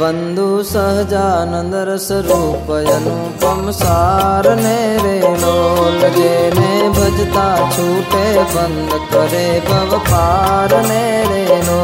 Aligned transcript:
बन्धु 0.00 0.48
सहजानन्दरसरूपयनुपं 0.72 3.60
सारने 3.80 4.78
रे 5.04 5.16
लोल 5.42 6.00
जेने 6.18 6.70
भजता 6.98 7.46
छूटे 7.74 8.26
बन्द 8.54 8.92
करे 9.12 9.46
भव 9.68 9.90
पारने 10.10 11.04
रे 11.30 11.36
पारेणो 11.46 11.80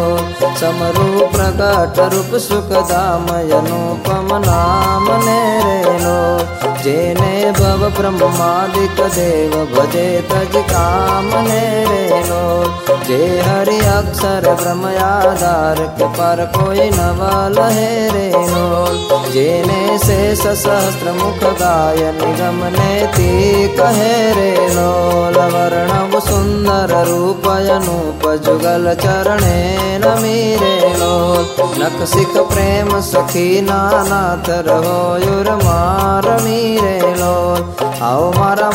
समरूप 0.61 1.35
प्रकटरूप 1.35 2.33
सुखदामयनुपमनाम 2.45 5.05
ने 5.25 5.37
रेणु 5.65 6.15
जेने 6.85 7.35
भव 7.59 7.83
ब्रह्मादिक 7.99 9.03
देव 9.17 9.53
भजे 9.75 10.07
तज 10.31 10.57
कामने 10.73 11.61
रे 11.91 12.01
रेणो 12.13 12.41
जे 13.09 13.21
हरि 13.49 13.72
अक्षर 14.03 14.55
ब्रह्म 14.61 14.95
आधार 15.03 15.81
के 15.99 16.07
पर 16.13 16.45
कोई 16.57 16.89
नवल 16.91 17.59
है 17.73 17.91
नो। 18.47 19.31
जेने 19.33 19.99
से 19.99 20.19
सहस्त्र 20.37 21.13
मुख 21.13 21.45
गाय 21.61 22.01
निगम 22.13 22.59
नेति 22.75 23.29
कहे 23.79 24.17
रे 24.33 24.51
नो। 24.75 24.91
लवर्ण 25.37 26.21
सुंदर 26.21 26.93
अनूप 27.71 28.29
जुगल 28.45 28.95
चरणे 28.95 29.99
नो। 30.99 31.13
नख 31.79 32.05
सिख 32.09 32.37
प्रेम 32.53 32.89
सखी 33.01 33.61
नानाथ 33.61 34.51
रहो 34.69 35.01
युर 35.19 35.51
मार 35.57 36.29
मीरे 36.43 36.99
लो 37.17 37.35
मारा 38.39 38.69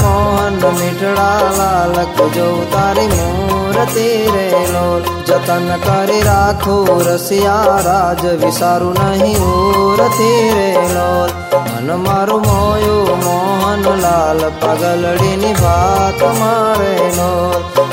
મીઠડા 0.71 1.41
લાલ 1.57 2.05
કજો 2.15 2.63
તારી 2.73 3.07
મૂર્તિ 3.07 4.07
રેલો. 4.27 5.01
જતન 5.27 5.77
કરી 5.77 6.21
રાખો 6.21 7.01
રસિયા 7.07 7.79
રાજ, 7.85 8.25
વિસારું 8.25 8.93
નહીં 8.93 9.39
મૂર્તિ 9.41 10.31
રેલો. 10.51 11.27
મન 11.53 11.95
મારું 11.95 12.41
મોયું 12.41 13.23
મોહનલાલ 13.25 14.41
પગલડીની 14.61 15.53
વાત 15.53 16.21
મારેલો. 16.39 17.31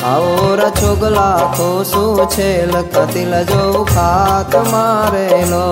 આવોરા 0.05 0.71
છોગલા 0.71 1.37
ખોસું 1.57 2.27
છેલ 2.27 2.71
કતિલ 2.71 3.43
જો 3.43 3.87
ખાત 3.95 4.57
મારેલો. 4.73 5.67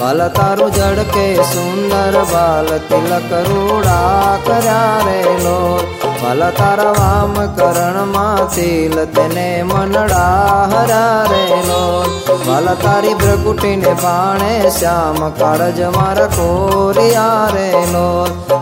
ભલ 0.00 0.28
તારું 0.28 0.70
જડકે 0.72 1.36
સુંદર 1.36 2.24
બાલ, 2.32 2.78
તિલક 2.78 3.32
રૂડા 3.32 4.38
કર્યા 4.46 5.00
રેલો. 5.06 5.58
બાલ 6.17 6.41
તારા 6.53 6.93
વામ 6.93 7.35
કરણમાં 7.57 8.41
તિલ 8.49 8.95
તેને 9.13 9.47
મનડા 9.63 10.67
હરા 10.71 11.27
રેલો 11.31 11.81
બાલ 12.45 12.67
તારી 12.77 13.15
ભ્રગુટીને 13.15 13.93
બાણે 14.03 14.51
શ્યામ 14.71 15.19
કાળજ 15.33 15.81
મારા 15.95 16.29
કોરિયા 16.35 17.43
રે 17.51 17.67
નો 17.91 18.05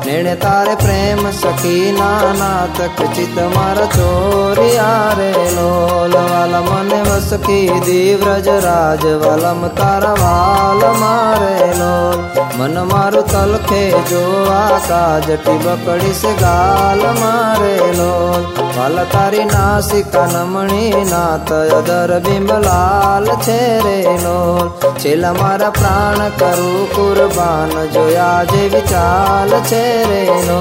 નેણે 0.06 0.36
તારે 0.38 0.76
પ્રેમ 0.78 1.24
સખી 1.34 1.94
નાના 1.94 2.62
તક 2.76 3.10
ચિત 3.14 3.38
મારા 3.56 3.90
ચોરિયા 3.96 5.16
રે 5.20 5.32
લોલ 5.56 6.18
વાલ 6.26 6.58
મને 6.62 7.02
વસખી 7.08 7.80
દીવ્રજ 7.88 8.52
રાજ 8.62 9.08
વાલમ 9.24 9.64
તારા 9.80 10.16
વાલ 10.22 10.86
મારે 11.02 11.54
લોલ 11.76 12.20
મન 12.58 12.78
મારું 12.88 13.30
તલખે 13.30 13.84
જો 14.10 14.24
આકાજ 14.54 15.28
ટીબકડી 15.30 16.16
સે 16.16 16.34
ગાલ 16.40 17.06
મારે 17.16 17.45
લોલ 17.46 18.44
વાલ 18.76 18.98
તારી 19.12 19.46
નાસિકા 19.46 20.28
નમણી 20.28 21.04
નાત 21.06 21.52
અદર 21.52 22.12
બિંબલાલ 22.20 23.28
છે 23.38 23.60
રે 23.80 23.98
લોલ 24.18 24.68
છેલ્લા 24.98 25.34
મારા 25.34 25.72
પ્રાણ 25.72 26.22
કરું 26.40 26.88
કુરબાન 26.94 27.74
જોયા 27.94 28.42
જે 28.44 28.64
વિચાલ 28.68 29.54
છે 29.62 29.84
રેનો 30.06 30.60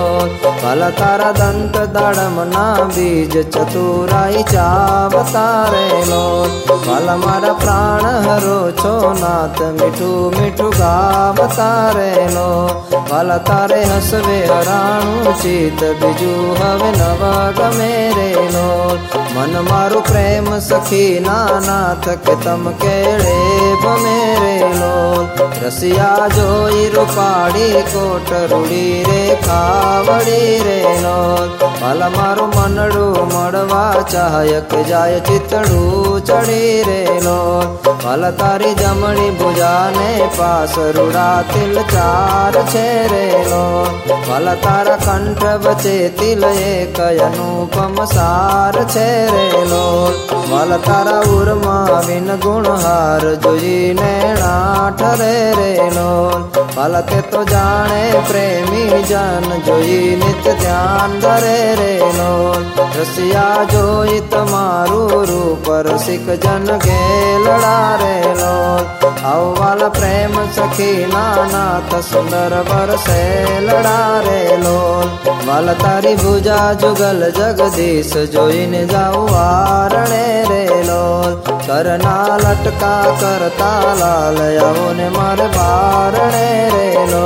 ભલા 0.60 0.90
તારા 0.92 1.32
દંત 1.32 1.84
દાડમ 1.88 2.36
ના 2.48 2.88
બીજ 2.94 3.34
ચતુરાઈ 3.48 4.44
ચાવતા 4.44 5.56
રેનો 5.72 6.22
ભલા 6.84 7.16
મારા 7.16 7.54
પ્રાણ 7.54 8.06
હરો 8.26 8.58
છો 8.75 8.94
નાથ 9.14 9.62
મીઠું 9.72 10.38
મીઠું 10.38 10.72
ગાવતા 10.78 11.82
રેનો 11.92 12.48
ભલા 13.08 13.41
તારે 13.44 13.81
હસવે 13.84 14.38
હરાણું 14.48 15.34
ચિત 15.42 15.81
બીજું 16.00 16.44
હવે 16.75 16.91
નવા 16.94 17.47
ગમે 17.53 17.92
રેનો 18.16 18.66
મન 19.34 19.54
મારું 19.64 20.03
પ્રેમ 20.03 20.48
સખી 20.60 21.20
નાનાથ 21.20 22.08
કે 22.22 22.34
તમ 22.41 22.64
કેળે 22.78 23.36
ભમે 23.82 24.19
રેનો 24.42 24.92
રસિયા 25.60 26.28
જોઈ 26.31 26.84
રૂપાડી 26.91 27.82
કોટ 27.88 28.31
રૂડી 28.50 29.04
રે 29.04 29.20
ખાવડી 29.42 30.56
રે 30.62 30.78
નો 31.03 31.14
ભલ 31.60 32.03
મારું 32.14 32.56
મનડું 32.56 33.19
મળવા 33.32 34.04
ચાહયક 34.08 34.75
જાય 34.88 35.20
ચિતડું 35.20 36.22
ચડી 36.22 36.76
રે 36.88 37.00
નો 37.20 37.36
ભલ 37.84 38.25
તારી 38.34 38.75
જમણી 38.75 39.31
ભુજાને 39.38 40.10
પાસ 40.38 40.76
રૂડા 40.97 41.36
તિલ 41.50 41.76
ચાર 41.88 42.54
છે 42.72 42.86
રે 43.12 43.25
નો 43.48 43.62
ભલ 44.08 44.48
તારા 44.62 44.98
કંઠ 45.00 45.47
વચે 45.64 45.97
તિલ 46.14 46.44
એક 46.67 46.97
અનુપમ 47.19 47.97
સાર 48.07 48.75
છે 48.85 49.09
રે 49.27 49.47
નો 49.63 49.85
ભલ 50.29 50.71
તારા 50.81 51.21
ઉરમાં 51.29 52.05
વિન 52.07 52.29
ગુણહાર 52.39 53.23
જોઈને 53.43 54.15
ઠરે 54.97 55.35
રે 55.53 55.71
નો 55.89 56.09
ભલ 56.75 56.95
તે 57.03 57.19
તો 57.29 57.41
જાણે 57.45 58.03
પ્રેમી 58.27 59.01
જન 59.03 59.47
જોઈ 59.65 60.15
નિત 60.15 60.45
ધ્યાન 60.53 61.17
ધરે 61.19 61.57
રે 61.75 61.93
નો 62.13 62.31
રસિયા 62.95 63.65
જોઈ 63.67 64.21
તમારું 64.29 65.15
રૂપ 65.25 65.67
રસિક 65.85 66.27
જન 66.37 66.71
ગેલડા 66.85 67.89
રે 67.97 68.15
લો 68.39 69.04
અવવાલ 69.31 69.84
પ્રેમ 69.97 70.36
સખી 70.58 71.08
નાનાથ 71.13 71.96
સુંદર 72.09 72.53
વરસે 72.69 73.22
લડા 73.68 74.22
રે 74.28 74.40
લોલ. 74.66 75.09
વલ 75.47 75.74
તારી 75.84 76.16
ભુજા 76.16 76.69
જુગલ 76.75 77.25
જગદીશ 77.40 78.16
જોઈને 78.36 78.81
જાઉં 78.86 79.28
વારણે 79.34 80.24
રે 80.52 80.63
લોલ. 80.84 81.36
કરના 81.68 82.38
લટકા 82.38 83.06
કરતા 83.22 83.94
લાલ 84.00 84.40
આવો 84.41 84.88
ને 84.97 85.08
મારે 85.09 85.47
બારણે 85.56 86.44
રેલો 86.74 87.24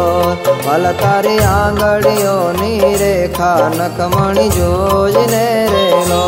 વલ 0.65 0.85
તારી 1.01 1.41
આંગળીઓની 1.49 2.93
રેખા 3.03 3.69
નકમણી 3.69 4.49
જોઈને 4.49 5.45
રેલો 5.73 6.23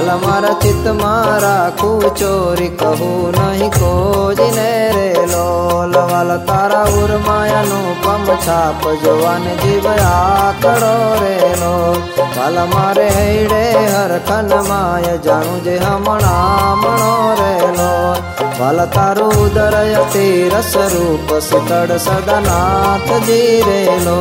હાલ 0.00 0.20
મારા 0.20 0.54
ચિત્તમાં 0.54 1.42
રાખું 1.42 2.04
ચોરી, 2.20 2.68
કહું 2.70 3.34
નહીં 3.38 3.72
કોજીને 3.78 4.70
રે 4.94 5.08
લોલ. 5.32 5.94
વાલ 6.10 6.30
તારા 6.48 6.86
ઉર 7.00 7.12
માયાનું 7.26 7.90
પમ 8.04 8.26
છાપ, 8.46 8.86
જોવાન 9.04 9.46
જીવ 9.62 9.86
આકડો 9.90 10.94
રે 11.22 11.34
લોલ. 11.62 12.00
વાલ 12.36 12.58
મારે 12.74 13.06
હૈડે 13.18 13.62
હર 13.72 13.94
હરખન 13.94 14.52
માય 14.70 15.14
જાણું 15.28 15.64
જે 15.64 15.78
હમણાં 15.78 16.84
મણો 16.84 17.14
રે 17.40 17.54
લોલ. 17.78 18.29
ભલ 18.59 18.79
તારું 18.89 19.31
ઉદરય 19.37 20.01
તીરસ 20.11 20.71
રૂપ 20.93 21.29
શીતળ 21.41 21.91
સદનાથ 21.97 23.11
જીરેલો 23.27 24.19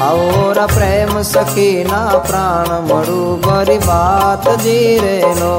આવોર 0.00 0.58
પ્રેમ 0.68 1.12
સખી 1.24 1.86
ના 1.86 2.18
પ્રાણ 2.22 2.72
મળું 2.82 3.40
ભરી 3.40 3.78
વાત 3.82 4.48
જીરેલો 4.64 5.54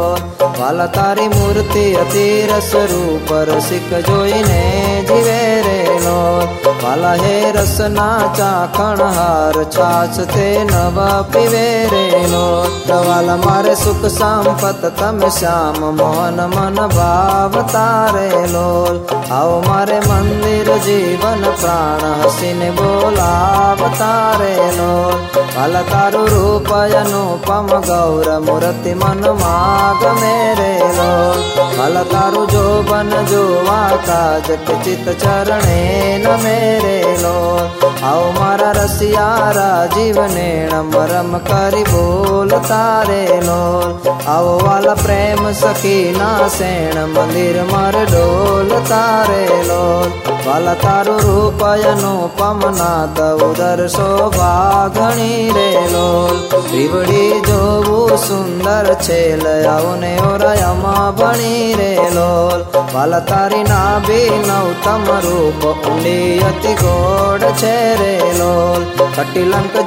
વાલ 0.59 0.81
તારી 0.89 1.29
મૂર્તિ 1.29 1.85
અતિરસ 1.95 2.71
રૂપ 2.91 3.33
રસિક 3.47 3.89
જોઈને 4.07 4.61
જીવે 5.09 5.39
રેલો 5.67 6.17
વાલા 6.81 7.15
હે 7.15 7.35
રસના 7.53 8.29
ચાખણ 8.37 9.03
હાર 9.17 9.65
છાછ 9.69 10.19
તે 10.27 10.47
નવ 10.63 11.07
પીવે 11.31 11.65
રેલો 11.91 12.45
વાલ 13.01 13.29
મારે 13.39 13.75
સુખ 13.75 14.07
સંપત 14.09 14.93
તમે 14.95 15.29
શ્યામ 15.31 15.81
મોહન 15.97 16.39
મન 16.47 16.79
मारे 18.04 18.46
लोल। 18.46 18.96
आओ 19.32 19.60
मारे 19.62 19.98
मंदिर 20.00 20.68
जीवन 20.78 21.44
प्राण। 21.60 22.02
हसीन 22.20 22.60
बोला 22.70 23.32
तारे 23.94 24.54
लोल। 24.70 25.14
फल 25.54 25.74
तारु 25.90 26.24
रूप 26.26 26.68
अनुपम 26.72 27.68
गौर 27.86 28.28
मूर्ति 28.40 28.94
मन 28.94 29.22
माग 29.40 30.02
मेरे 30.20 30.72
लोल। 30.96 31.40
फल 31.76 32.02
तारु 32.12 32.44
जो 32.46 32.64
बन 32.82 33.10
जो 33.30 33.44
जोवा 33.44 33.80
जट 34.48 34.68
चित 34.84 35.08
चरणे 35.18 35.80
न 36.18 36.38
मेरे 36.42 36.96
लोल। 37.22 37.92
आओ 38.04 38.24
मारा 38.32 38.70
रसिया 38.70 39.26
राजीव 39.50 40.20
नेण 40.26 40.72
मरम 40.90 41.36
करी 41.48 41.82
बोल 41.82 42.50
तारे 42.68 43.22
लोल। 43.40 43.96
आओ 44.28 44.58
वाला 44.58 44.94
प्रेम 44.94 45.52
सखी 45.52 45.96
ना 46.18 46.30
सेण 46.48 46.98
मंदिर 47.14 47.62
मार 47.72 47.93
માર 47.94 48.06
ડોલ, 48.06 48.68
તારે 48.88 49.46
લોલ. 49.66 50.10
વાલા 50.46 50.74
તારું 50.74 51.20
રૂપયનું 51.20 52.36
પમના 52.36 53.04
ઉદર 53.34 53.88
શોભા 53.88 54.88
ઘણી 54.88 55.52
રે 55.54 55.70
લોલ. 55.92 56.36
રીવડી 56.72 57.40
જોવું 57.40 58.16
સુંદર 58.16 58.94
છે, 58.94 59.36
લયાઓ 59.36 59.94
ને 59.96 60.18
ઓરયામાં 60.18 61.16
ભણી 61.16 61.74
રે 61.74 61.98
લોલ. 62.14 62.64
વાલા 62.94 63.20
તારી 63.20 63.62
નાભી 63.62 64.30
નવતમ 64.48 65.04
રૂપ, 65.04 65.88
ઊંડી 65.88 66.40
ગોડ 66.74 67.40
છે 67.40 67.94
રે 67.94 68.20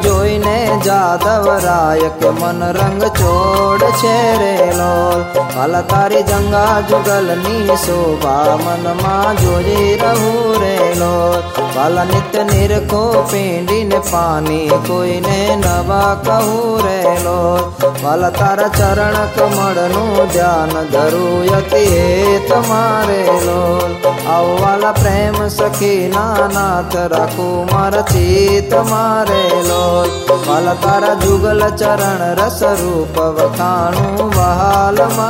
જોઈને 0.03 0.80
જાદવ 0.86 1.60
રાય 1.63 2.10
કે 2.19 2.30
મન 2.30 2.63
રંગ 2.71 3.03
ચોડ 3.03 3.83
काला 5.38 5.81
जंगा 6.30 6.66
जुगल 6.89 7.28
नी 7.39 7.75
शोभा, 7.78 8.36
मन 8.57 8.86
मा 9.01 9.16
जोरे 9.34 9.81
रहो 10.01 10.31
रे 10.62 10.78
लो 10.95 11.13
काला 11.75 12.04
नित 12.04 12.36
निर 12.50 12.74
को 12.92 13.01
पेंडी 13.31 13.84
ने 13.84 14.00
पानी, 14.10 14.60
कोई 14.88 15.19
ने 15.22 15.39
नवा 15.56 16.04
कहो 16.28 16.78
रे 16.86 17.01
लो 17.24 17.38
काला 18.01 18.30
तारा 18.30 18.68
चरण 18.78 19.16
कमर 19.36 19.80
नो 19.94 20.25
ध्यान 20.34 20.74
धरो 20.92 21.28
यति 21.44 21.86
तुम्हारे 22.50 23.22
लो 23.45 23.62
आओ 24.34 24.48
वाला 24.62 24.92
प्रेम 24.92 25.48
सखी 25.50 25.94
नानाथ 26.07 26.95
रखो 27.13 27.50
मर 27.74 28.01
ची 28.12 28.25
मारे 28.89 29.44
लो 29.68 29.84
काला 30.48 30.74
तारा 30.84 31.13
जुगल 31.22 31.69
चरण 31.75 32.22
रस 32.39 32.60
रूप 32.81 33.19
वखानु 33.38 34.30
वहाल 34.38 35.01
मा 35.18 35.26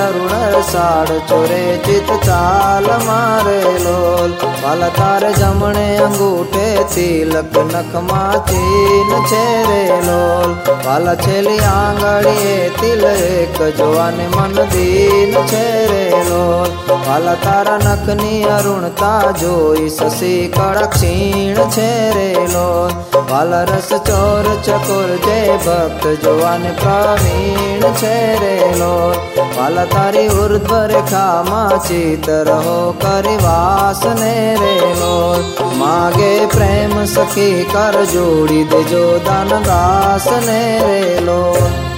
અરુણ 0.00 0.62
સાડ 0.64 1.10
ચોરે 1.28 1.62
ચિત 1.84 2.10
ચાલ 2.24 2.86
મારે 3.02 3.58
લોલ 3.78 4.32
વાલા 4.62 4.90
તારે 4.90 5.30
જમણે 5.32 5.86
અંગૂઠે 6.00 6.66
તિલક 6.92 7.56
નખમાં 7.64 8.36
ચીન 8.44 9.12
છે 9.24 9.44
રે 9.68 9.82
લોલ 10.00 10.52
વાલા 10.84 11.16
છેલી 11.16 11.60
આંગળીએ 11.68 12.56
તિલ 12.80 13.04
એક 13.06 13.58
જોવાને 13.78 14.26
મન 14.28 14.56
દીન 14.68 15.36
છે 15.46 15.64
રે 15.86 16.04
લોલ 16.28 16.70
વાલા 17.00 17.36
તારા 17.36 17.78
નખની 17.78 18.42
અરુણતા 18.50 19.32
જોઈ 19.34 19.90
સસી 19.90 20.42
કડક 20.48 20.90
ક્ષીણ 20.90 21.60
છે 21.68 21.90
રે 22.10 22.28
લોલ 22.48 22.92
વાલા 23.30 23.64
રસ 23.64 23.90
ચોર 24.02 24.46
ચકોર 24.62 25.10
જે 25.20 25.38
ભક્ત 25.58 26.14
જોવાને 26.22 26.72
પ્રવીણ 26.85 27.85
છે 28.01 28.17
રે 28.41 28.55
લોલ 28.79 29.15
વાલા 29.57 29.85
તારી 29.93 30.27
ઉર્ધ્વ 30.41 30.73
રેખામાં 30.91 31.73
ચિત 31.87 32.29
રહો, 32.49 32.77
કરી 33.03 33.39
વાસ 33.45 34.03
ને 34.21 34.35
રે 34.61 34.75
લોલ 35.01 35.41
માગે 35.81 36.31
પ્રેમ 36.55 36.95
સખી, 37.15 37.65
કર 37.73 38.05
જોડી 38.13 38.63
દેજો 38.71 39.03
દાન 39.27 39.51
દાસ 39.69 40.29
ને 40.47 40.61
રે 40.85 41.01
લોલ 41.27 41.94